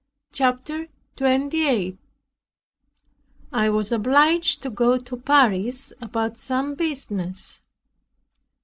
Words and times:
CHAPTER 0.31 0.87
28 1.17 1.99
I 3.53 3.69
was 3.69 3.91
obliged 3.91 4.63
to 4.63 4.71
go 4.71 4.97
to 4.97 5.15
Paris 5.15 5.93
about 6.01 6.39
some 6.39 6.73
business. 6.73 7.61